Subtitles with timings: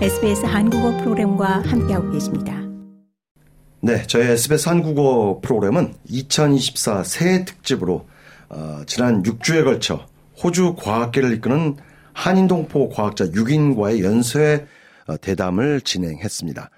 [0.00, 2.58] SBS 한국어 프로그램과 함께하고 계십니다.
[3.82, 8.08] 네, 저희 SBS 한국어 프로그램은 2024 새해 특집으로
[8.48, 10.06] 어, 지난 6주에 걸쳐
[10.42, 11.76] 호주 과학계를 이끄는
[12.14, 14.66] 한인동포 과학자 6인과의 연쇄
[15.06, 16.70] 어, 대담을 진행했습니다.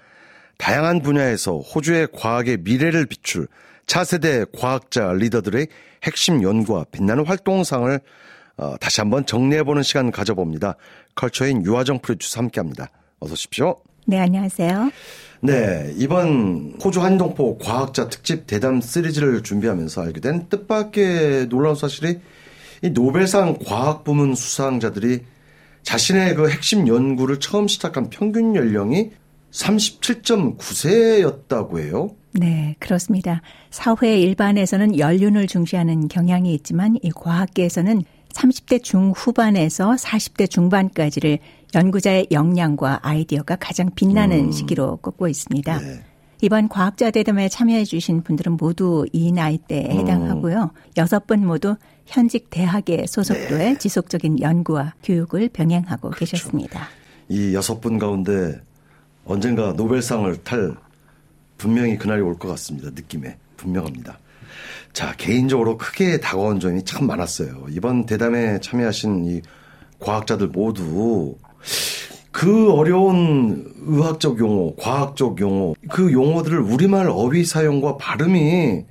[0.57, 3.47] 다양한 분야에서 호주의 과학의 미래를 비출
[3.87, 5.67] 차세대 과학자 리더들의
[6.03, 8.01] 핵심 연구와 빛나는 활동상을
[8.57, 10.75] 어, 다시 한번 정리해보는 시간 가져봅니다.
[11.15, 12.89] 컬처인 유화정 프로듀서 함께합니다.
[13.23, 13.75] 어서 오십시오.
[14.05, 14.91] 네, 안녕하세요.
[15.41, 22.19] 네, 이번 호주 한동포 과학자 특집 대담 시리즈를 준비하면서 알게 된 뜻밖의 놀라운 사실이
[22.81, 25.21] 이 노벨상 과학 부문 수상자들이
[25.83, 29.11] 자신의 그 핵심 연구를 처음 시작한 평균 연령이
[29.51, 32.09] 37.9세였다고 해요.
[32.33, 33.41] 네, 그렇습니다.
[33.69, 41.39] 사회 일반에서는 연륜을 중시하는 경향이 있지만 이 과학계에서는 30대 중후반에서 40대 중반까지를
[41.75, 44.51] 연구자의 역량과 아이디어가 가장 빛나는 음.
[44.51, 45.79] 시기로 꼽고 있습니다.
[45.79, 46.03] 네.
[46.41, 49.99] 이번 과학자 대담에 참여해 주신 분들은 모두 이 나이대에 음.
[49.99, 50.71] 해당하고요.
[50.97, 53.77] 여섯 분 모두 현직 대학의 소속도에 네.
[53.77, 56.19] 지속적인 연구와 교육을 병행하고 그렇죠.
[56.19, 56.87] 계셨습니다.
[57.29, 58.59] 이 여섯 분 가운데
[59.25, 60.75] 언젠가 노벨상을 탈
[61.57, 62.89] 분명히 그날이 올 것 같습니다.
[62.89, 64.19] 느낌에 분명합니다.
[64.91, 67.67] 자 개인적으로 크게 다가온 점이 참 많았어요.
[67.69, 69.41] 이번 대담에 참여하신 이
[69.99, 71.35] 과학자들 모두
[72.31, 78.83] 그 어려운 의학적 용어, 과학적 용어, 그 용어들을 우리말 어휘 사용과 발음이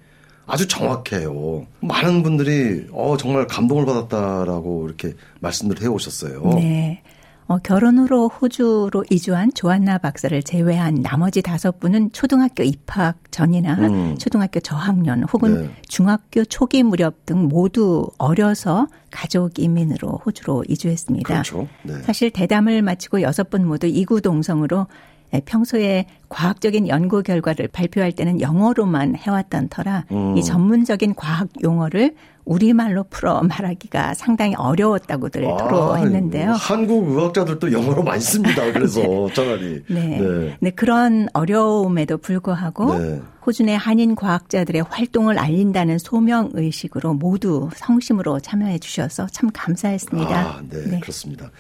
[0.47, 1.67] 아주 정확해요.
[1.81, 6.43] 많은 분들이 어 정말 감동을 받았다라고 이렇게 말씀을 해 오셨어요.
[6.55, 7.03] 네.
[7.47, 14.17] 어, 결혼으로 호주로 이주한 조안나 박사를 제외한 나머지 다섯 분은 초등학교 입학 전이나 음.
[14.19, 15.71] 초등학교 저학년 혹은 네.
[15.89, 21.29] 중학교 초기 무렵 등 모두 어려서 가족 이민으로 호주로 이주했습니다.
[21.29, 21.69] 그렇죠.
[21.83, 21.95] 네.
[22.03, 24.87] 사실 대담을 마치고 여섯 분 모두 이구 동성으로
[25.35, 30.37] 예, 평소에 과학적인 연구 결과를 발표할 때는 영어로만 해왔던 터라 음.
[30.37, 32.15] 이 전문적인 과학 용어를
[32.45, 36.53] 우리말로 풀어 말하기가 상당히 어려웠다고들 아, 토로했는데요.
[36.53, 38.65] 한국 의학자들도 영어로 많이 씁니다.
[38.73, 39.29] 그래서 네.
[39.33, 39.83] 차라리.
[39.89, 40.19] 네.
[40.19, 40.57] 네.
[40.61, 40.71] 네.
[40.71, 43.21] 그런 어려움에도 불구하고 네.
[43.47, 50.41] 호주 내 한인 과학자들의 활동을 알린다는 소명 의식으로 모두 성심으로 참여해 주셔서 참 감사했습니다.
[50.41, 51.01] 아, 네, 네.
[51.01, 51.51] 그렇습니다.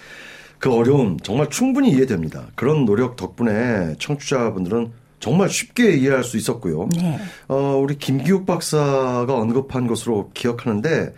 [0.58, 2.46] 그 어려움 정말 충분히 이해됩니다.
[2.54, 6.88] 그런 노력 덕분에 청취자분들은 정말 쉽게 이해할 수 있었고요.
[6.96, 7.16] 네.
[7.46, 11.14] 어, 우리 김기욱 박사가 언급한 것으로 기억하는데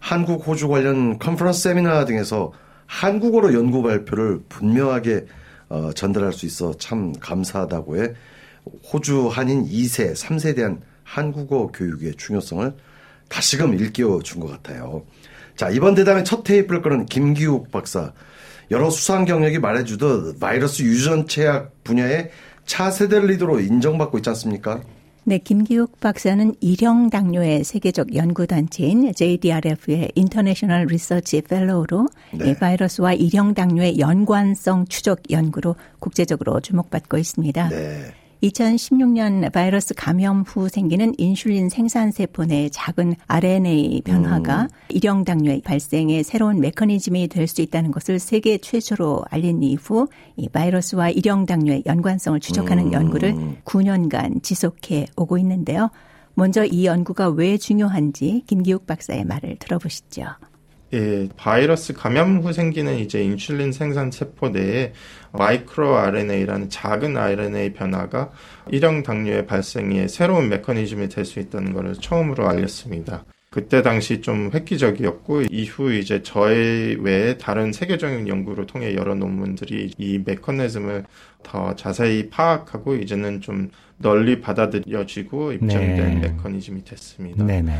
[0.00, 2.52] 한국 호주 관련 컨퍼런스 세미나 등에서
[2.86, 5.26] 한국어로 연구 발표를 분명하게
[5.68, 8.14] 어, 전달할 수 있어 참 감사하다고 해
[8.90, 12.72] 호주 한인 2세, 3세에 대한 한국어 교육의 중요성을
[13.28, 15.04] 다시금 일깨워 준 것 같아요.
[15.56, 18.12] 자, 이번 대담의 첫 테이프를 끄는 김기욱 박사.
[18.70, 22.30] 여러 수상 경력이 말해주듯 바이러스 유전 체약 분야의
[22.66, 24.80] 차세대 리더로 인정받고 있지 않습니까?
[25.24, 32.58] 네, 김기욱 박사는 일형 당뇨의 세계적 연구단체인 JDRF의 International Research Fellow로 네.
[32.58, 37.68] 바이러스와 일형 당뇨의 연관성 추적 연구로 국제적으로 주목받고 있습니다.
[37.68, 38.14] 네.
[38.42, 44.68] 2016년 바이러스 감염 후 생기는 인슐린 생산세포 내 작은 RNA 변화가 음.
[44.88, 51.10] 일형 당뇨의 발생의 새로운 메커니즘이 될 수 있다는 것을 세계 최초로 알린 이후 이 바이러스와
[51.10, 52.92] 일형 당뇨의 연관성을 추적하는 음.
[52.92, 55.90] 연구를 9년간 지속해 오고 있는데요.
[56.34, 60.24] 먼저 이 연구가 왜 중요한지 김기욱 박사의 말을 들어보시죠.
[60.94, 64.92] 예, 바이러스 감염 후 생기는 이제 인슐린 생산 세포 내에
[65.32, 68.30] 마이크로 RNA라는 작은 RNA 변화가
[68.70, 73.24] 일형 당뇨의 발생에 새로운 메커니즘이 될 수 있다는 것을 처음으로 알렸습니다.
[73.48, 80.22] 그때 당시 좀 획기적이었고 이후 이제 저희 외에 다른 세계적인 연구를 통해 여러 논문들이 이
[80.24, 81.04] 메커니즘을
[81.42, 86.28] 더 자세히 파악하고 이제는 좀 널리 받아들여지고 입증된 네.
[86.28, 87.44] 메커니즘이 됐습니다.
[87.44, 87.72] 네네.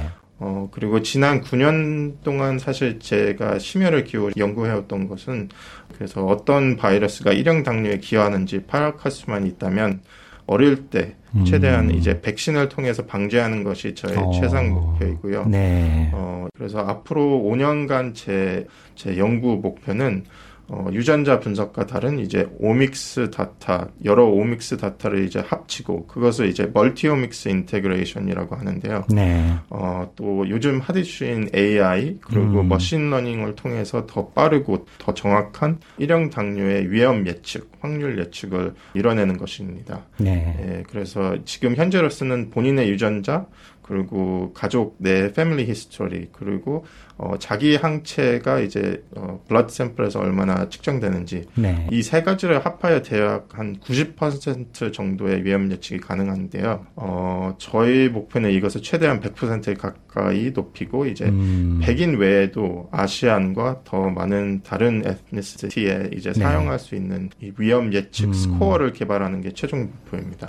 [0.45, 5.49] 어, 그리고 지난 9년 동안 사실 제가 심혈을 기울여 연구해왔던 것은
[5.95, 10.01] 그래서 어떤 바이러스가 일형 당뇨에 기여하는지 파악할 수만 있다면
[10.47, 11.15] 어릴 때
[11.47, 11.95] 최대한 음.
[11.95, 14.33] 이제 백신을 통해서 방지하는 것이 저의 어.
[14.33, 15.47] 최상 목표이고요.
[15.47, 16.11] 네.
[16.13, 18.67] 어, 그래서 앞으로 5년간 제,
[18.97, 20.25] 제 연구 목표는
[20.75, 27.51] 어, 유전자 분석과 다른 이제 omics data 여러 omics data를 이제 합치고 그것을 이제 multi-omics
[27.51, 29.05] integration이라고 하는데요.
[29.11, 29.53] 네.
[29.69, 32.69] 어, 또 요즘 핫이슈인 AI 그리고 음.
[32.69, 40.07] machine learning을 통해서 더 빠르고 더 정확한 일형 당뇨의 위험 예측, 확률 예측을 이뤄내는 것입니다.
[40.17, 40.57] 네.
[40.59, 43.45] 예, 그래서 지금 현재로서는 본인의 유전자
[43.83, 46.85] 그리고 가족 내 family history 그리고
[47.19, 51.89] 어, 자기 항체가 이제 어, blood sample에서 얼마나 측정되는지 네.
[51.91, 56.87] 이 세 가지를 합하여 대략 한 90% 정도의 위험 예측이 가능한데요.
[56.97, 61.81] 어, 저희 목표는 이것을 최대한 100% 가까이 높이고 이제 음.
[61.83, 66.41] 백인 외에도 Asian과 더 많은 다른 ethnicity에 이제 네.
[66.41, 68.33] 사용할 수 있는 이 위험 예측 음.
[68.33, 70.49] 스코어를 개발하는 게 최종 목표입니다.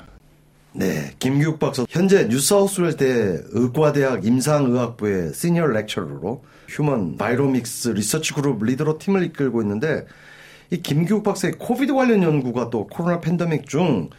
[0.76, 1.86] 네, 김기욱 박사.
[1.88, 10.08] 현재 뉴사우스웨일대 의과대학 임상의학부의 Senior Lecturer로 Human Viromics Research Group Leader로 팀을 이끌고 있는데
[10.72, 14.10] 이 김기욱 박사의 COVID 관련 연구가 또 코로나 팬데믹 중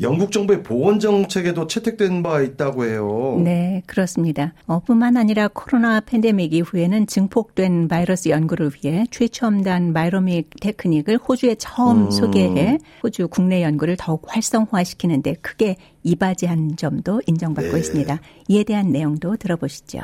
[0.00, 3.40] 영국 정부의 보건 정책에도 채택된 바 있다고 해요.
[3.44, 4.54] 네, 그렇습니다.
[4.66, 12.06] 어, 뿐만 아니라 코로나 팬데믹 이후에는 증폭된 바이러스 연구를 위해 최첨단 viromic technique을 호주에 처음
[12.06, 12.10] 음.
[12.10, 17.78] 소개해 호주 국내 연구를 더욱 활성화시키는데 크게 이바지한 점도 인정받고 네.
[17.78, 18.20] 있습니다.
[18.48, 20.00] 이에 대한 내용도 들어보시죠.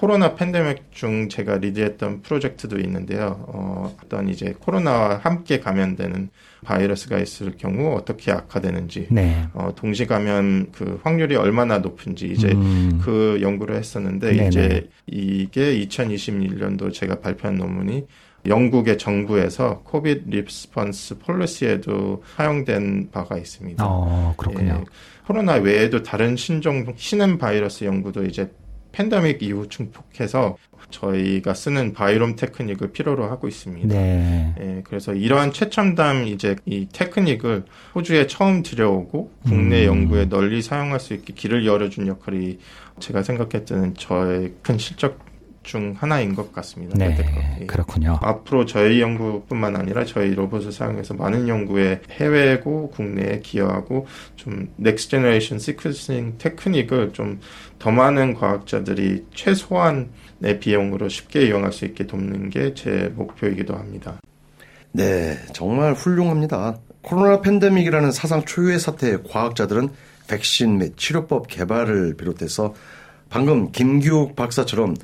[0.00, 3.44] 코로나 팬데믹 중 제가 리드했던 프로젝트도 있는데요.
[3.48, 6.30] 어, 어떤 이제 코로나와 함께 감염되는
[6.64, 9.46] 바이러스가 있을 경우 어떻게 악화되는지, 네.
[9.52, 12.98] 어, 동시 감염 그 확률이 얼마나 높은지 이제 음.
[13.04, 14.48] 그 연구를 했었는데 네네.
[14.48, 18.06] 이제 이게 2021년도 제가 발표한 논문이
[18.46, 23.84] 영국의 정부에서 COVID response policy에도 사용된 바가 있습니다.
[23.86, 24.78] 어, 그렇군요.
[24.80, 24.84] 예,
[25.26, 28.50] 코로나 외에도 다른 신종 신은 바이러스 연구도 이제
[28.92, 30.56] 팬데믹 이후 증폭해서
[30.90, 33.88] 저희가 쓰는 바이롬 테크닉을 필요로 하고 있습니다.
[33.88, 34.54] 네.
[34.60, 37.64] 예, 그래서 이러한 최첨단 이제 이 테크닉을
[37.94, 39.86] 호주에 처음 들여오고 국내 음.
[39.86, 42.58] 연구에 널리 사용할 수 있게 길을 열어준 역할이
[42.98, 45.30] 제가 생각했던 저의 큰 실적
[45.62, 46.96] 중 하나인 것 같습니다.
[46.96, 47.16] 네,
[47.60, 47.66] 예.
[47.66, 48.18] 그렇군요.
[48.22, 54.06] 앞으로 저희 연구뿐만 아니라 저희 로봇을 사용해서 많은 연구에 해외고 국내에 기여하고
[54.36, 57.40] 좀 next generation sequencing technique을 좀
[57.80, 64.20] 더 많은 과학자들이 최소한의 비용으로 쉽게 이용할 수 있게 돕는 게 제 목표이기도 합니다.
[64.92, 66.78] 네, 정말 훌륭합니다.
[67.02, 69.88] 코로나 팬데믹이라는 사상 초유의 사태에 과학자들은
[70.28, 72.74] 백신 및 치료법 개발을 비롯해서
[73.30, 74.94] 방금 김기욱 박사처럼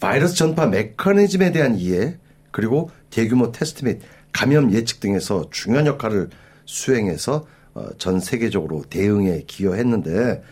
[0.00, 2.16] 바이러스 전파 메커니즘에 대한 이해,
[2.50, 4.00] 그리고 대규모 테스트 및
[4.32, 6.30] 감염 예측 등에서 중요한 역할을
[6.64, 10.42] 수행해서 어, 전 세계적으로 대응에 기여했는데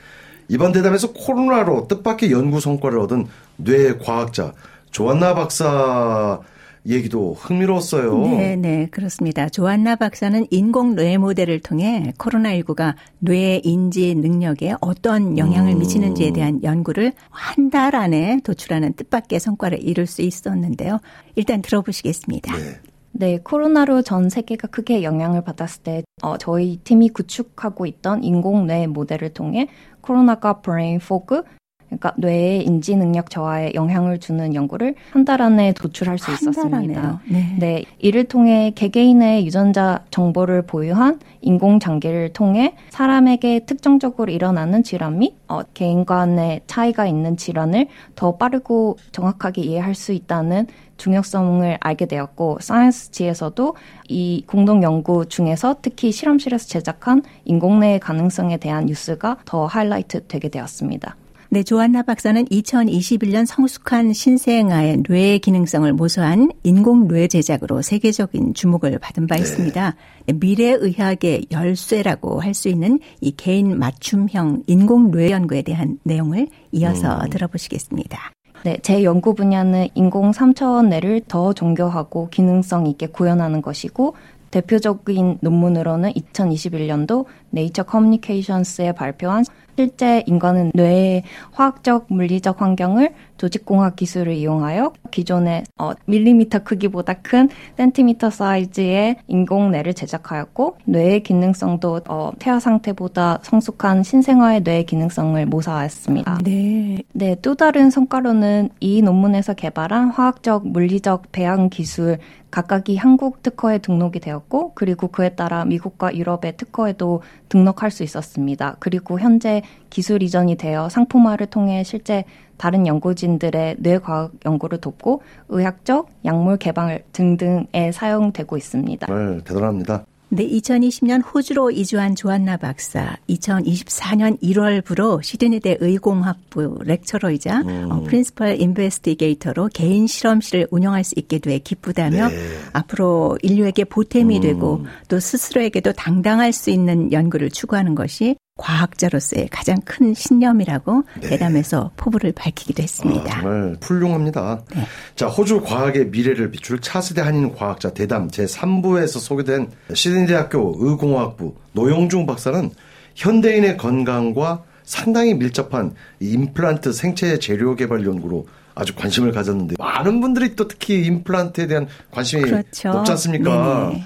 [0.53, 3.27] 이번 대담에서 코로나로 뜻밖의 연구 성과를 얻은
[3.57, 4.53] 뇌 과학자
[4.91, 6.41] 조한나 박사
[6.87, 8.19] 얘기도 흥미로웠어요.
[8.19, 9.49] 네, 네, 그렇습니다.
[9.49, 15.79] 조한나 박사는 인공 뇌 모델을 통해 코로나19가 뇌 인지 능력에 어떤 영향을 음.
[15.79, 20.99] 미치는지에 대한 연구를 한 달 안에 도출하는 뜻밖의 성과를 이룰 수 있었는데요.
[21.37, 22.55] 일단 들어보시겠습니다.
[22.55, 22.81] 네.
[23.13, 29.33] 네, 코로나로 전 세계가 크게 영향을 받았을 때 어, 저희 팀이 구축하고 있던 인공뇌 모델을
[29.35, 29.69] 통해
[30.01, 31.43] 코로나가 brain fog,
[31.87, 37.21] 그러니까 뇌의 인지 능력 저하에 영향을 주는 연구를 한 달 안에 도출할 수 있었습니다.
[37.29, 37.57] 네.
[37.59, 37.85] 네.
[37.99, 45.61] 이를 통해 개개인의 유전자 정보를 보유한 인공 장기를 통해 사람에게 특정적으로 일어나는 질환 및 어,
[45.75, 50.67] 개인 간의 차이가 있는 질환을 더 빠르고 정확하게 이해할 수 있다는
[51.03, 53.75] 중요성을 알게 되었고 사이언스지에서도
[54.09, 61.17] 이 공동 연구 중에서 특히 실험실에서 제작한 인공뇌의 가능성에 대한 뉴스가 더 하이라이트 되게 되었습니다.
[61.51, 69.27] 네, 조한나 박사는 2021년 성숙한 신생아의 뇌 기능성을 모소한 인공 뇌 제작으로 세계적인 주목을 받은
[69.27, 69.43] 바 네.
[69.43, 69.95] 있습니다.
[70.33, 77.29] 미래의학의 열쇠라고 할 수 있는 이 개인 맞춤형 인공 뇌 연구에 대한 내용을 이어서 음.
[77.29, 78.33] 들어보시겠습니다.
[78.65, 84.15] 네, 제 연구 분야는 인공 3차원 뇌를 더 정교하고 기능성 있게 구현하는 것이고
[84.53, 89.45] 대표적인 논문으로는 2021년도 네이처 커뮤니케이션스에 발표한
[89.77, 98.31] 실제 인간은 뇌의 화학적 물리적 환경을 조직공학 기술을 이용하여 기존의 어, 밀리미터 크기보다 큰 센티미터
[98.31, 106.39] 사이즈의 인공뇌를 제작하였고 뇌의 기능성도 어, 태아 상태보다 성숙한 신생아의 뇌의 기능성을 모사하였습니다.
[106.45, 107.03] 네.
[107.15, 112.19] 네, 또 다른 성과로는 이 논문에서 개발한 화학적 물리적 배양 기술
[112.53, 118.77] 각각이 한국 특허에 등록이 되었고 그리고 그에 따라 미국과 유럽의 특허에도 등록할 수 있었습니다.
[118.79, 122.25] 그리고 현재 기술 이전이 되어 상품화를 통해 실제
[122.59, 129.07] 다른 연구진들의 뇌과학 연구를 돕고 의학적 약물 개발 등등에 사용되고 있습니다.
[129.07, 130.05] 네, 대단합니다.
[130.35, 137.89] 네, 2020년 호주로 이주한 조한나 박사, 2024년 1월부로 시드니대 의공학부 렉처러이자 음.
[137.93, 142.35] 어, 프린스펄 인베스티게이터로 개인 실험실을 운영할 수 있게 돼 기쁘다며 네.
[142.73, 144.41] 앞으로 인류에게 보탬이 음.
[144.41, 151.29] 되고 또 스스로에게도 당당할 수 있는 연구를 추구하는 것이 과학자로서의 가장 큰 신념이라고 네.
[151.31, 153.39] 대담에서 포부를 밝히기도 했습니다.
[153.39, 154.63] 아, 정말 훌륭합니다.
[154.75, 154.83] 네.
[155.17, 162.27] 자, 호주 과학의 미래를 비출 차세대 한인 과학자 대담 제3부에서 소개된 시드니 대학교 의공학부 노영중
[162.27, 162.71] 박사는
[163.15, 170.67] 현대인의 건강과 상당히 밀접한 임플란트 생체 재료 개발 연구로 아주 관심을 가졌는데 많은 분들이 또
[170.69, 172.91] 특히 임플란트에 대한 관심이 그렇죠.
[172.91, 173.91] 높지 않습니까?
[173.91, 174.05] 네네.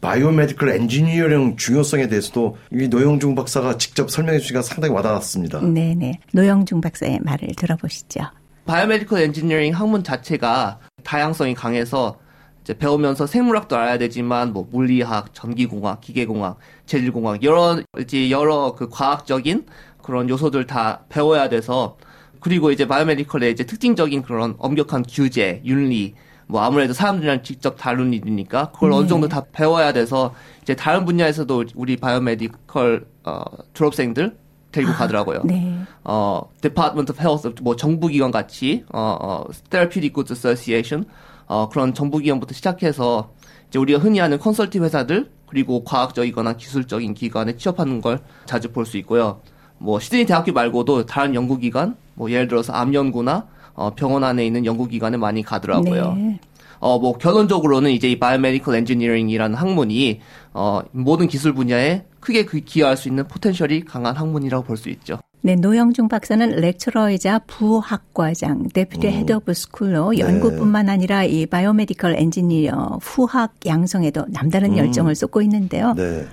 [0.00, 5.60] biomedical engineering 중요성에 대해서도 이 노영중 박사가 직접 설명해 주시니까 상당히 와닿았습니다.
[5.60, 6.20] 네네.
[6.32, 8.20] 노영중 박사의 말을 들어보시죠.
[8.66, 12.18] biomedical engineering 학문 자체가 다양성이 강해서
[12.62, 19.66] 이제 배우면서 생물학도 알아야 되지만 뭐 물리학, 전기공학, 기계공학, 재질공학 여러 이제 여러 그 과학적인
[20.02, 21.96] 그런 요소들 다 배워야 돼서
[22.40, 26.14] 그리고 이제 biomedical의 이제 특징적인 그런 엄격한 규제, 윤리
[26.48, 28.96] 뭐 아무래도 사람들이랑 직접 다룬 일이니까 그걸 네.
[28.96, 33.42] 어느 정도 다 배워야 돼서 이제 다른 분야에서도 우리 biomedical 어
[33.74, 34.36] 졸업생들
[34.70, 35.42] 데리고 아, 가더라고요.
[35.44, 35.76] 네.
[36.04, 41.08] 어 Department of Health 뭐 정부기관 같이 어, 어 Therapeutic Goods Association
[41.46, 43.30] 어 그런 정부기관부터 시작해서
[43.68, 48.96] 이제 우리가 흔히 하는 컨설팅 회사들 그리고 과학적이거나 기술적인 기관에 취업하는 걸 자주 볼 수
[48.98, 49.40] 있고요.
[49.78, 54.66] 뭐 시드니 대학교 말고도 다른 연구기관 뭐 예를 들어서 암 연구나 어, 병원 안에 있는
[54.66, 56.14] 연구기관에 많이 가더라고요.
[56.14, 56.40] 네.
[56.78, 60.20] 어, 뭐, 결론적으로는 이제 이 biomedical engineering이라는 학문이,
[60.52, 65.18] 어, 모든 기술 분야에 크게 그 기여할 수 있는 potential이 강한 학문이라고 볼 수 있죠.
[65.42, 73.54] 네, 노영중 박사는 lecturer이자 부학과장, Deputy Head of School로 연구뿐만 아니라 이 biomedical engineer 후학
[73.64, 74.78] 양성에도 남다른 음.
[74.78, 75.94] 열정을 쏟고 있는데요.
[75.94, 76.26] 네.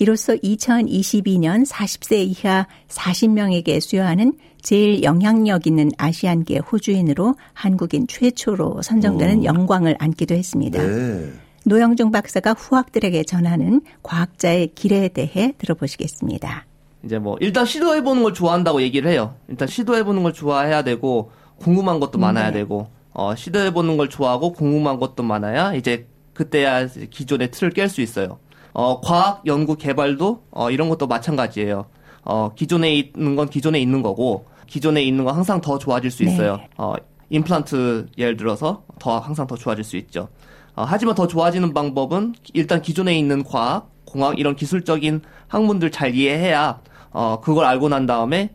[0.00, 9.44] 이로써 2022년 40세 이하 40명에게 수여하는 제일 영향력 있는 아시안계 호주인으로 한국인 최초로 선정되는 오.
[9.44, 10.82] 영광을 안기도 했습니다.
[10.82, 11.30] 네.
[11.66, 16.64] 노영중 박사가 후학들에게 전하는 과학자의 길에 대해 들어보시겠습니다.
[17.04, 19.34] 이제 뭐 일단 시도해 보는 걸 좋아한다고 얘기를 해요.
[19.48, 22.60] 일단 시도해 보는 걸 좋아해야 되고 궁금한 것도 많아야 네.
[22.60, 28.00] 되고 어, 시도해 보는 걸 좋아하고 궁금한 것도 많아야 이제 그때야 기존의 틀을 깰 수
[28.00, 28.38] 있어요.
[28.72, 31.86] 어, 과학 연구 개발도 어, 이런 것도 마찬가지예요.
[32.22, 36.32] 어, 기존에 있는 건 기존에 있는 거고 기존에 있는 건 항상 더 좋아질 수 네.
[36.32, 36.56] 있어요.
[36.56, 36.68] 네.
[36.76, 36.94] 어,
[37.30, 40.28] 임플란트 예를 들어서 더 항상 더 좋아질 수 있죠.
[40.74, 46.80] 어, 하지만 더 좋아지는 방법은 일단 기존에 있는 과학, 공학 이런 기술적인 학문들 잘 이해해야
[47.12, 48.50] 어, 그걸 알고 난 다음에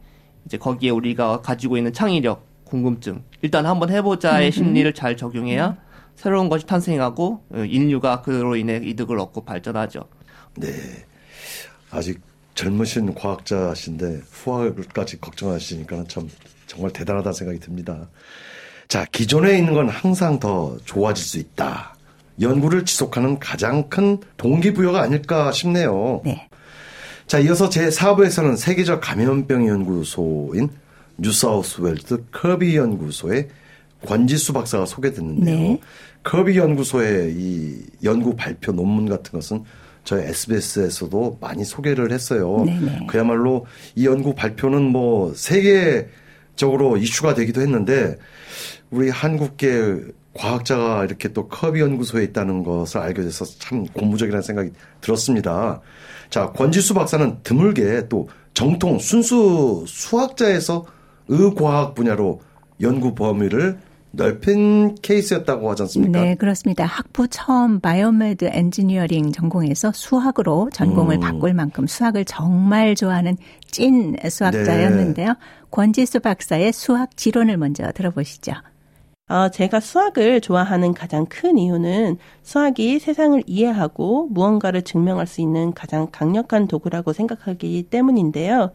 [0.46, 5.78] 이제 거기에 우리가 가지고 있는 창의력, 궁금증 일단 한번 해보자의 심리를 잘 적용해야
[6.16, 10.08] 새로운 것이 탄생하고 어, 인류가 그로 인해 이득을 얻고 발전하죠.
[10.56, 10.70] 네.
[11.92, 12.22] 아직
[12.56, 16.30] 젊으신 과학자신데 후학을까지 걱정하시니까 참
[16.68, 18.08] 정말 대단하다 생각이 듭니다.
[18.88, 21.96] 자, 기존에 있는 건 항상 더 좋아질 수 있다.
[22.40, 26.22] 연구를 지속하는 가장 큰 동기부여가 아닐까 싶네요.
[26.24, 26.48] 네.
[27.28, 30.70] 자, 이어서 제 4부에서는 세계적 감염병 연구소인
[31.18, 33.48] 뉴사우스웰스 커비 연구소의
[34.06, 35.58] 권지수 박사가 소개됐는데요.
[35.58, 35.80] 네.
[36.24, 39.64] 커비 연구소의 이 연구 발표 논문 같은 것은
[40.04, 42.64] 저희 SBS에서도 많이 소개를 했어요.
[42.66, 43.08] 네네.
[43.08, 48.18] 그야말로 이 연구 발표는 뭐 세계적으로 이슈가 되기도 했는데
[48.92, 54.72] 우리 한국계 과학자가 이렇게 또 커비 연구소에 있다는 것을 알게 돼서 참 고무적이라는 생각이
[55.02, 55.82] 들었습니다.
[56.30, 60.86] 자, 권지수 박사는 드물게 또 정통 순수 수학자에서
[61.28, 62.42] 의과학 분야로
[62.82, 63.78] 연구 범위를
[64.16, 66.22] 넓힌 케이스였다고 하지 않습니까?
[66.22, 66.86] 네, 그렇습니다.
[66.86, 71.20] 학부 처음 biomed engineering 전공에서 수학으로 전공을 음.
[71.20, 73.38] 바꿀 만큼 수학을 정말 좋아하는
[73.70, 75.28] 찐 수학자였는데요.
[75.28, 75.34] 네.
[75.72, 78.54] 권지수 박사의 수학 지론을 먼저 들어보시죠.
[79.28, 86.08] 어, 제가 수학을 좋아하는 가장 큰 이유는 수학이 세상을 이해하고 무언가를 증명할 수 있는 가장
[86.12, 88.72] 강력한 도구라고 생각하기 때문인데요.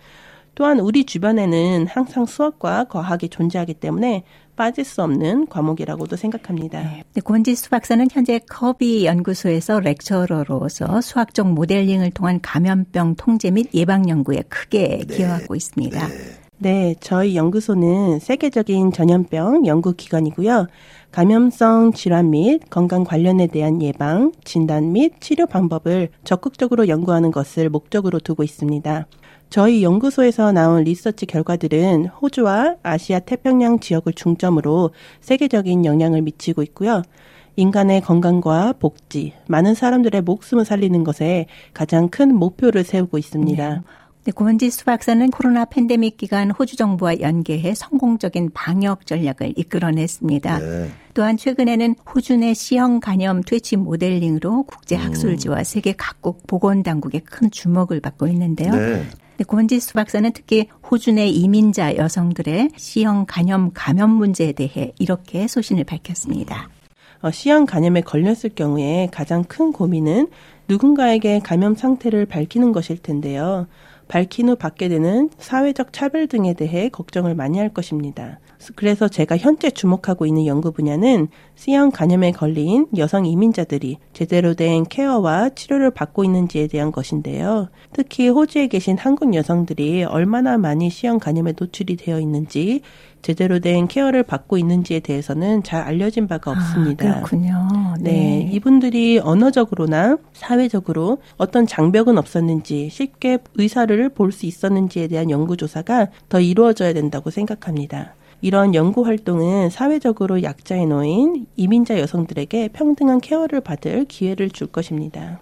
[0.55, 4.25] 또한 우리 주변에는 항상 수학과 과학이 존재하기 때문에
[4.57, 6.83] 빠질 수 없는 과목이라고도 생각합니다.
[6.83, 7.03] 네.
[7.25, 15.05] 권지수 박사는 현재 커비 연구소에서 렉처러로서 수학적 모델링을 통한 감염병 통제 및 예방 연구에 크게
[15.07, 15.17] 네.
[15.17, 16.09] 기여하고 있습니다.
[16.09, 16.15] 네.
[16.63, 20.67] 네, 저희 연구소는 세계적인 전염병 연구 기관이고요.
[21.13, 28.21] 감염성 질환 및 건강 관련에 대한 예방, 진단 및 치료 방법을 적극적으로 연구하는 것을 목적으로
[28.21, 29.07] 두고 있습니다.
[29.51, 34.91] 저희 연구소에서 나온 리서치 결과들은 호주와 아시아 태평양 지역을 중점으로
[35.21, 37.03] 세계적인 영향을 미치고 있고요.
[37.57, 43.69] 인간의 건강과 복지, 많은 사람들의 목숨을 살리는 것에 가장 큰 목표를 세우고 있습니다.
[43.69, 43.81] 네.
[44.31, 50.59] 네, 고은지수 박사는 코로나 팬데믹 기간 호주 정부와 연계해 성공적인 방역 전략을 이끌어냈습니다.
[50.61, 50.91] 네.
[51.15, 55.65] 또한 최근에는 호주 내 C형 간염 퇴치 모델링으로 국제 학술지와 음.
[55.65, 58.73] 세계 각국 보건 당국의 큰 주목을 받고 있는데요.
[58.73, 59.05] 네.
[59.49, 66.69] 권지수 박사는 특히 호주 내 이민자 여성들의 C형 간염 감염 문제에 대해 이렇게 소신을 밝혔습니다.
[67.23, 70.29] 어, C형 간염에 걸렸을 경우에 가장 큰 고민은
[70.69, 73.67] 누군가에게 감염 상태를 밝히는 것일 텐데요.
[74.11, 78.41] 밝힌 후 받게 되는 사회적 차별 등에 대해 걱정을 많이 할 것입니다.
[78.77, 85.51] 그래서 제가 현재 주목하고 있는 연구 분야는 C형 간염에 걸린 여성 이민자들이 제대로 된 케어와
[85.51, 87.69] 치료를 받고 있는지에 대한 것인데요.
[87.93, 92.83] 특히 호주에 계신 한국 여성들이 얼마나 많이 C형 간염에 노출이 되어 있는지
[93.23, 97.09] 제대로 된 케어를 받고 있는지에 대해서는 잘 알려진 바가 아, 없습니다.
[97.09, 97.95] 아, 그렇군요.
[98.01, 98.13] 네.
[98.13, 98.51] 네.
[98.53, 106.93] 이분들이 언어적으로나 사회적으로 어떤 장벽은 없었는지 쉽게 의사를 볼 수 있었는지에 대한 연구조사가 더 이루어져야
[106.93, 108.15] 된다고 생각합니다.
[108.41, 115.41] 이런 연구 활동은 사회적으로 약자에 놓인 이민자 여성들에게 평등한 케어를 받을 기회를 줄 것입니다.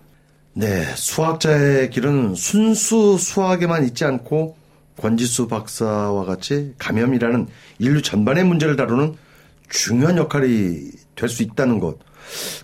[0.55, 4.57] 네, 수학자의 길은 순수 수학에만 있지 않고
[4.97, 7.47] 권지수 박사와 같이 감염이라는
[7.78, 9.14] 인류 전반의 문제를 다루는
[9.69, 11.99] 중요한 역할이 될 수 있다는 것.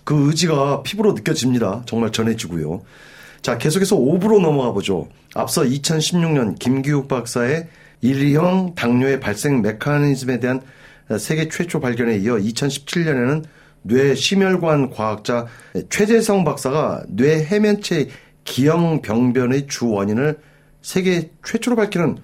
[0.03, 1.83] 그 의지가 피부로 느껴집니다.
[1.85, 2.81] 정말 전해지고요.
[3.41, 5.07] 자, 계속해서 5부로 넘어가 보죠.
[5.33, 7.67] 앞서 2016년 김기욱 박사의
[8.05, 10.61] 일형 당뇨의 발생 메커니즘에 대한
[11.19, 13.43] 세계 최초 발견에 이어 2017년에는
[13.81, 15.45] 뇌 심혈관 과학자
[15.89, 18.09] 최재성 박사가 뇌 해면체
[18.43, 20.39] 기형 병변의 주 원인을
[20.81, 22.17] 세계 최초로 밝히는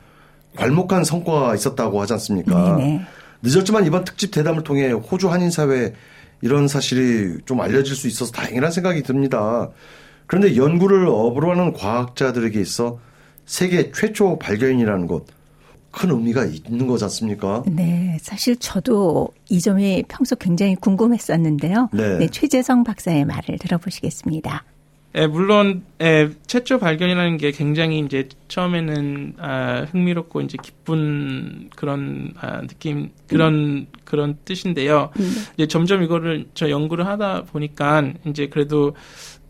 [0.56, 2.78] 괄목한 성과가 있었다고 하지 않습니까?
[2.78, 3.02] 네네.
[3.42, 5.94] 늦었지만 이번 특집 대담을 통해 호주 한인 사회에
[6.42, 9.70] 이런 사실이 좀 알려질 수 있어서 다행이라는 생각이 듭니다.
[10.28, 13.00] 그런데 연구를 업으로 하는 과학자들에게 있어
[13.46, 15.26] 세계 최초 발견이라는 것,
[15.92, 17.64] 큰 의미가 있는 거지 않습니까?
[17.68, 21.90] 네, 사실 저도 이 점이 평소 굉장히 궁금했었는데요.
[21.94, 22.18] 네.
[22.18, 24.64] 네 최재성 박사의 말을 들어보시겠습니다.
[25.16, 32.62] 예, 물론 예, 최초 발견이라는 게 굉장히 이제 처음에는 아, 흥미롭고 이제 기쁜 그런 아,
[32.62, 33.88] 느낌 그런 음.
[34.06, 35.12] 그런 뜻인데요.
[35.20, 35.34] 음.
[35.56, 38.96] 이제 점점 이거를 저 연구를 하다 보니까 이제 그래도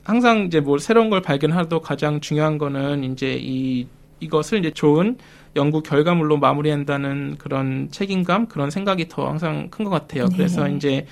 [0.04, 3.86] 항상 이제 뭐 새로운 걸 발견하도 가장 중요한 거는 이제 이
[4.20, 5.18] 이것을 이제 좋은
[5.56, 10.28] 연구 결과물로 마무리한다는 그런 책임감 그런 생각이 더 항상 큰 것 같아요.
[10.28, 10.38] 네.
[10.38, 11.06] 그래서 이제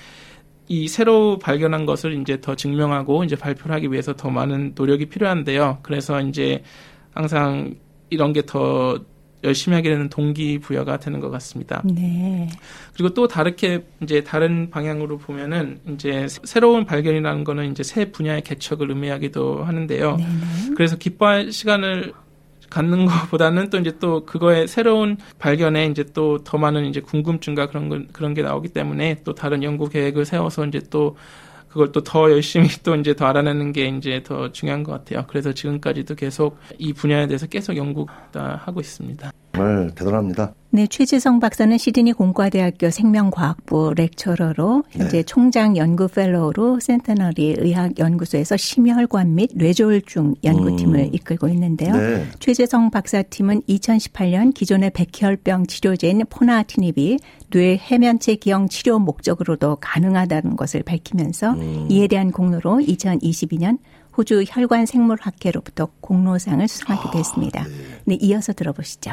[0.68, 5.78] 이 새로 발견한 것을 이제 더 증명하고 이제 발표를 하기 위해서 더 많은 노력이 필요한데요.
[5.82, 6.62] 그래서 이제
[7.12, 7.74] 항상
[8.08, 8.98] 이런 게 더
[9.42, 11.82] 열심히 하게 되는 동기부여가 되는 것 같습니다.
[11.84, 12.48] 네.
[12.92, 18.90] 그리고 또 다르게 이제 다른 방향으로 보면은 이제 새로운 발견이라는 거는 이제 새 분야의 개척을
[18.90, 20.16] 의미하기도 하는데요.
[20.16, 20.74] 네네.
[20.76, 22.12] 그래서 기뻐할 시간을
[22.70, 27.88] 갖는 것보다는 또 이제 또 그거의 새로운 발견에 이제 또 더 많은 이제 궁금증과 그런
[27.88, 31.16] 거, 그런 게 나오기 때문에 또 다른 연구 계획을 세워서 이제 또
[31.68, 35.24] 그걸 또 더 열심히 또 이제 더 알아내는 게 이제 더 중요한 것 같아요.
[35.28, 39.30] 그래서 지금까지도 계속 이 분야에 대해서 계속 연구 하고 있습니다.
[39.52, 40.54] 정말 대단합니다.
[40.72, 45.22] 네, 최재성 박사는 시드니 공과대학교 생명과학부 lecturer로 현재 네.
[45.24, 51.10] 총장 연구 fellow로 센터너리 의학 연구소에서 심혈관 및 뇌졸중 연구팀을 음.
[51.12, 51.96] 이끌고 있는데요.
[51.96, 52.24] 네.
[52.38, 57.18] 최재성 박사팀은 2018년 기존의 백혈병 치료제인 포나티닙이
[57.50, 61.88] 뇌 해면체 기형 치료 목적으로도 가능하다는 것을 밝히면서 음.
[61.90, 63.78] 이에 대한 공로로 2022년
[64.16, 67.62] 호주 혈관 생물학회로부터 공로상을 수상하게 됐습니다.
[67.62, 67.72] 아, 네.
[68.10, 69.12] 네, 이어서 들어보시죠.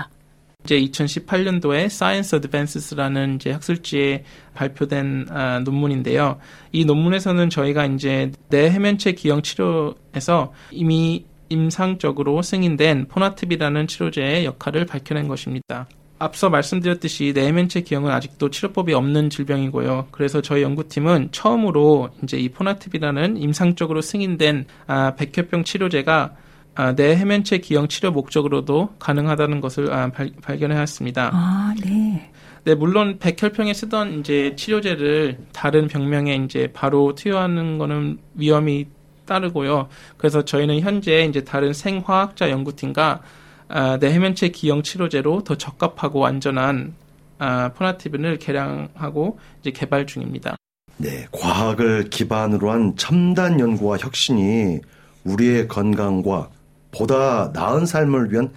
[0.63, 4.23] 이제 2018년도에 Science Advances라는 이제 학술지에
[4.55, 6.39] 발표된 아, 논문인데요.
[6.71, 15.27] 이 논문에서는 저희가 이제 뇌 해면체 기형 치료에서 이미 임상적으로 승인된 포나트비라는 치료제의 역할을 밝혀낸
[15.27, 15.87] 것입니다.
[16.17, 20.07] 앞서 말씀드렸듯이 내면체 기형은 아직도 치료법이 없는 질병이고요.
[20.09, 26.35] 그래서 저희 연구팀은 처음으로 이제 이 포나트비라는 임상적으로 승인된 아, 백혈병 치료제가
[26.77, 32.31] 아, 내 해면체 기형 치료 목적으로도 가능하다는 것을 아, 발, 견해왔습니다 아, 네.
[32.65, 38.85] 네, 물론 백혈병에 쓰던 이제 치료제를 다른 병명에 이제 바로 투여하는 거는 위험이
[39.25, 39.87] 따르고요.
[40.17, 43.21] 그래서 저희는 현재 이제 다른 생화학자 연구팀과
[43.69, 46.93] 아, 내 해면체 기형 치료제로 더 적합하고 안전한
[47.39, 50.55] 아, 포나티빈을 개량하고 이제 개발 중입니다.
[50.97, 54.79] 네, 과학을 기반으로 한 첨단 연구와 혁신이
[55.23, 56.49] 우리의 건강과
[56.91, 58.51] 보다 나은 삶을 위한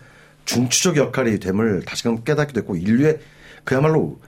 [0.45, 3.19] 중추적 역할이 됨을 다시금 깨닫게 됐고 인류의
[3.65, 4.19] 그야말로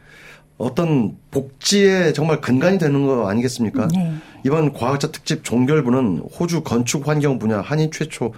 [0.58, 3.88] 어떤 복지의 정말 근간이 되는 거 아니겠습니까?
[3.88, 4.14] 네.
[4.44, 8.32] 이번 과학자 특집 종결부는 호주 건축 환경 분야 한인 최초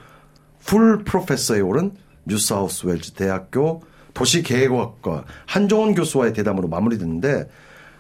[0.65, 1.93] full professor에 오른
[2.25, 3.83] 뉴사우스 웰즈 대학교
[4.15, 7.49] 도시계획학과 한종훈 교수와의 대담으로 마무리됐는데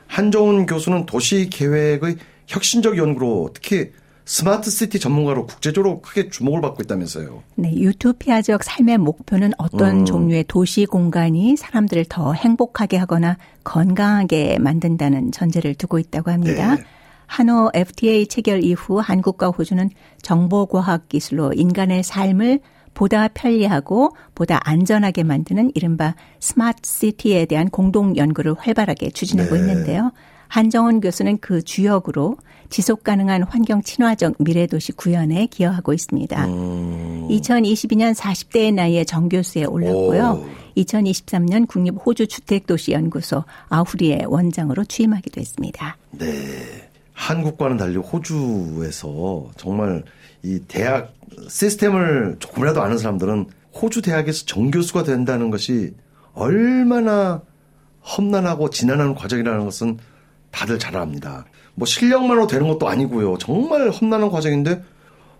[0.06, 3.90] 한종훈 교수는 도시계획의 혁신적 연구로 특히
[4.26, 7.42] smart city 전문가로 국제적으로 크게 주목을 받고 있다면서요.
[7.56, 10.04] 네, 유토피아적 삶의 목표는 어떤 음.
[10.06, 16.76] 종류의 도시 공간이 사람들을 더 행복하게 하거나 건강하게 만든다는 전제를 두고 있다고 합니다.
[16.76, 16.84] 네.
[17.26, 19.90] 한호 FTA 체결 이후 한국과 호주는
[20.22, 22.60] 정보과학 기술로 인간의 삶을
[22.94, 29.60] 보다 편리하고 보다 안전하게 만드는 이른바 스마트 시티에 대한 공동 연구를 활발하게 추진하고 네.
[29.60, 30.12] 있는데요.
[30.48, 32.36] 한정원 교수는 그 주역으로
[32.70, 36.46] 지속 가능한 환경 친화적 미래도시 구현에 기여하고 있습니다.
[36.46, 37.28] 음.
[37.30, 40.44] 2022년 40대의 나이에 정교수에 올랐고요.
[40.44, 40.64] 오.
[40.76, 45.96] 2023년 국립 호주 주택도시 연구소 아후리의 원장으로 취임하기도 했습니다.
[46.12, 46.26] 네.
[47.12, 50.02] 한국과는 달리 호주에서 정말
[50.42, 51.14] 이 대학
[51.48, 55.94] 시스템을 조금이라도 아는 사람들은 호주 대학에서 정교수가 된다는 것이
[56.32, 57.42] 얼마나
[58.02, 59.98] 험난하고 지난한 과정이라는 것은
[60.54, 61.44] 다들 잘 압니다.
[61.74, 63.36] 뭐 실력만으로 되는 것도 아니고요.
[63.38, 64.82] 정말 험난한 과정인데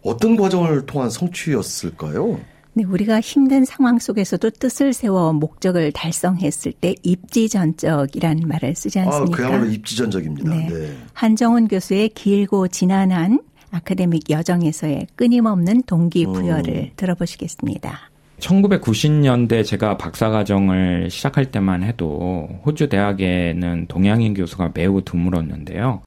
[0.02, 2.40] 어떤 과정을 통한 성취였을까요?
[2.72, 9.32] 네, 우리가 힘든 상황 속에서도 뜻을 세워 목적을 달성했을 때 입지전적이라는 말을 쓰지 않습니까?
[9.32, 10.50] 아, 그야말로 입지전적입니다.
[10.50, 10.68] 네.
[10.68, 10.96] 네.
[11.12, 16.90] 한정훈 교수의 길고 지난한 아카데믹 여정에서의 끊임없는 동기부여를 음.
[16.96, 18.10] 들어보시겠습니다.
[18.44, 26.02] 1990년대 제가 박사과정을 시작할 때만 해도 호주 대학에는 동양인 교수가 매우 드물었는데요.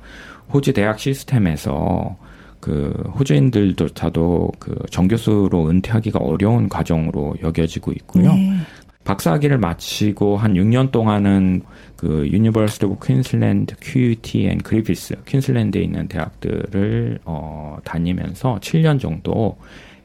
[0.54, 2.16] 호주 대학 시스템에서
[2.60, 8.34] 그 호주인들조차도 그 정교수로 은퇴하기가 어려운 과정으로 여겨지고 있고요.
[8.34, 8.58] 네.
[9.04, 11.62] 박사학위를 마치고 한 6년 동안은
[11.96, 19.58] 그 University of Queensland QUT and Griffith 퀸슬랜드에 있는 대학들을 어 다니면서 7년 정도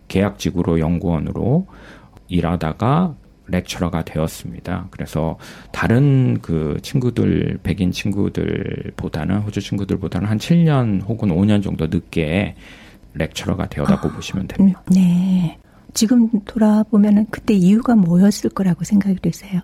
[0.07, 1.67] 계약직으로 연구원으로
[2.33, 3.15] 일하다가
[3.47, 4.89] lecturer가 되었습니다.
[4.91, 5.37] 그래서
[5.73, 12.55] 다른 그 친구들, 백인 친구들보다는, 호주 친구들보다는 한 7년 혹은 5년 정도 늦게
[13.15, 14.83] lecturer가 되었다고 아, 보시면 됩니다.
[14.91, 15.59] 네.
[15.93, 19.61] 지금 돌아보면은 그때 이유가 뭐였을 거라고 생각이 되세요?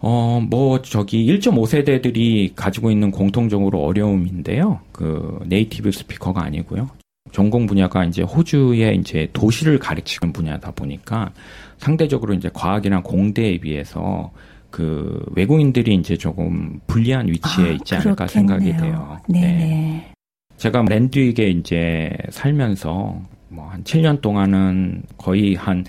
[0.00, 4.80] 어, 뭐, 저기, 1.5세대들이 가지고 있는 공통적으로 어려움인데요.
[4.92, 6.90] 그, 네이티브 스피커가 아니고요.
[7.32, 11.30] 전공 분야가 이제 호주의 이제 도시를 가르치는 분야다 보니까
[11.78, 14.30] 상대적으로 이제 과학이나 공대에 비해서
[14.70, 18.58] 그 외국인들이 이제 조금 불리한 위치에 아, 있지 않을까 그렇겠네요.
[18.60, 19.18] 생각이 돼요.
[19.28, 19.56] 네네.
[19.56, 20.12] 네.
[20.56, 25.84] 제가 랜드윅에 이제 살면서 뭐 한 7년 동안은 거의 한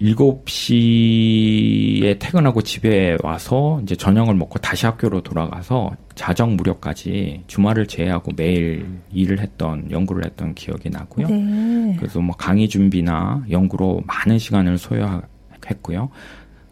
[0.00, 1.58] 7시에
[2.18, 9.40] 퇴근하고 집에 와서 이제 저녁을 먹고 다시 학교로 돌아가서 자정 무렵까지 주말을 제외하고 매일 일을
[9.40, 11.28] 했던 연구를 했던 기억이 나고요.
[11.28, 11.96] 네.
[11.98, 16.10] 그래서 뭐 강의 준비나 연구로 많은 시간을 소요했고요.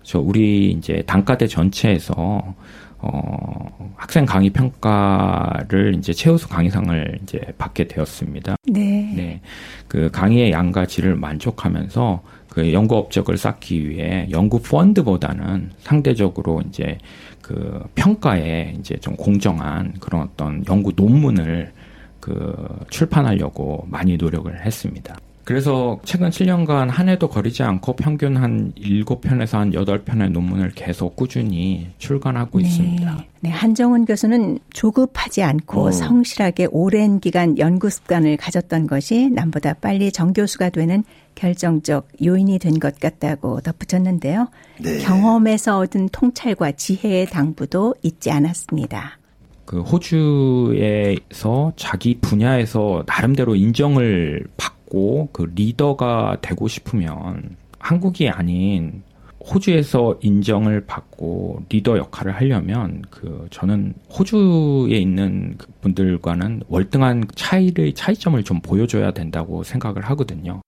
[0.02, 2.54] 저 우리 이제 단과대 전체에서
[2.98, 8.56] 어, 학생 강의 평가를 이제 최우수 강의상을 이제 받게 되었습니다.
[8.66, 9.12] 네.
[9.14, 9.40] 네.
[9.88, 12.22] 그 강의의 양과 질을 만족하면서
[12.54, 16.98] 그 연구 업적을 쌓기 위해 연구 펀드보다는 상대적으로 이제
[17.42, 21.72] 그 평가에 이제 좀 공정한 그런 어떤 연구 논문을
[22.20, 22.54] 그
[22.90, 25.16] 출판하려고 많이 노력을 했습니다.
[25.42, 31.88] 그래서 최근 7년간 한 해도 거리지 않고 평균 한 7편에서 한 8편의 논문을 계속 꾸준히
[31.98, 32.66] 출간하고 네.
[32.66, 33.24] 있습니다.
[33.40, 35.90] 네, 한정훈 교수는 조급하지 않고 어.
[35.90, 42.98] 성실하게 오랜 기간 연구 습관을 가졌던 것이 남보다 빨리 정교수가 되는 결정적 요인이 된 것
[43.00, 44.48] 같다고 덧붙였는데요.
[44.80, 44.98] 네.
[44.98, 49.18] 경험에서 얻은 통찰과 지혜의 당부도 잊지 않았습니다.
[49.64, 59.02] 그 호주에서 자기 분야에서 나름대로 인정을 받고 그 리더가 되고 싶으면 한국이 아닌
[59.46, 68.60] 호주에서 인정을 받고 리더 역할을 하려면 그 저는 호주에 있는 분들과는 월등한 차이를 차이점을 좀
[68.60, 70.62] 보여줘야 된다고 생각을 하거든요.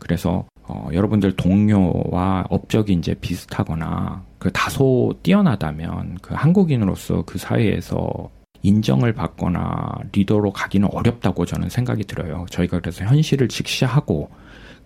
[0.00, 8.30] 그래서 어, 여러분들 동료와 업적이 이제 비슷하거나 그 다소 뛰어나다면 그 한국인으로서 그 사회에서
[8.62, 12.46] 인정을 받거나 리더로 가기는 어렵다고 저는 생각이 들어요.
[12.50, 14.30] 저희가 그래서 현실을 직시하고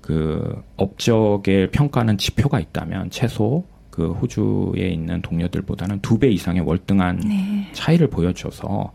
[0.00, 7.70] 그 업적의 평가는 지표가 있다면 최소 그 호주에 있는 동료들보다는 두 배 이상의 월등한 네.
[7.72, 8.92] 차이를 보여줘서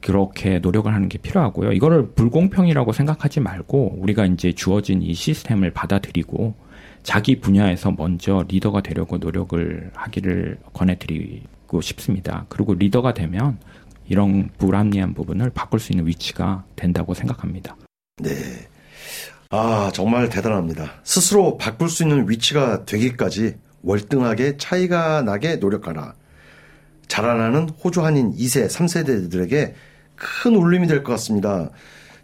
[0.00, 1.72] 그렇게 노력을 하는 게 필요하고요.
[1.72, 6.54] 이거를 불공평이라고 생각하지 말고 우리가 이제 주어진 이 시스템을 받아들이고
[7.02, 12.46] 자기 분야에서 먼저 리더가 되려고 노력을 하기를 권해드리고 싶습니다.
[12.48, 13.58] 그리고 리더가 되면
[14.06, 17.76] 이런 불합리한 부분을 바꿀 수 있는 위치가 된다고 생각합니다.
[18.16, 18.30] 네.
[19.50, 21.00] 아, 정말 대단합니다.
[21.04, 26.14] 스스로 바꿀 수 있는 위치가 되기까지 월등하게 차이가 나게 노력하라.
[27.14, 29.72] 자라나는 호주 한인 2세, 3세대들에게
[30.16, 31.70] 큰 울림이 될 것 같습니다.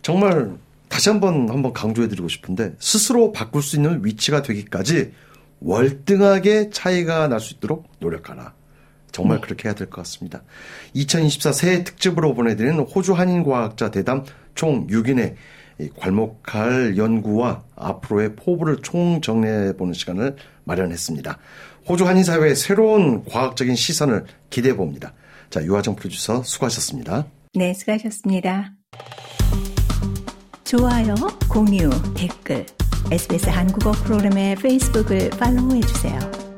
[0.03, 0.51] 정말
[0.89, 5.13] 다시 한번 한번 강조해드리고 싶은데 스스로 바꿀 수 있는 위치가 되기까지
[5.61, 8.53] 월등하게 차이가 날 수 있도록 노력하라.
[9.13, 9.43] 정말 네.
[9.45, 10.43] 그렇게 해야 될 것 같습니다.
[10.95, 14.25] 2024 새해 특집으로 보내드리는 호주 한인과학자 대담
[14.57, 15.37] 총 6인의
[16.01, 21.39] 괄목할 연구와 앞으로의 포부를 총정리해보는 시간을 마련했습니다.
[21.89, 25.13] 호주 한인사회의 새로운 과학적인 시선을 기대해 봅니다.
[25.51, 27.27] 자, 유화정 프로듀서 수고하셨습니다.
[27.55, 28.73] 네, 수고하셨습니다.
[30.65, 31.15] 좋아요,
[31.49, 32.65] 공유, 댓글,
[33.11, 36.50] SBS 한국어 프로그램의 페이스북을 팔로우해 주세요.